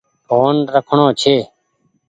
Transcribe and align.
ڦون 0.29 0.55
رکڻو 0.73 1.07
ڇي۔ 1.19 1.35